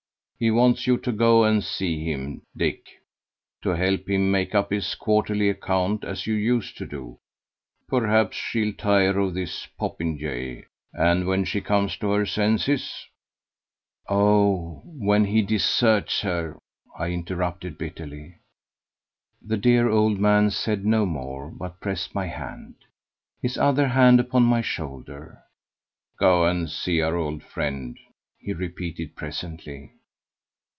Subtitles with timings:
[0.43, 2.87] He wants you to go and see him, Dick,
[3.61, 7.19] to help him make up his quarterly account, as you used to do.
[7.87, 13.05] Perhaps she'll tire of this popinjay and, when she comes to her senses"
[14.09, 16.57] "Or when he deserts her,"
[16.97, 18.39] I interrupted bitterly.
[19.43, 22.77] The dear old man said no more, but pressed my hand
[23.43, 25.43] his other hand upon my shoulder.
[26.17, 27.99] "Go and see our old friend,"
[28.39, 29.91] he repeated presently.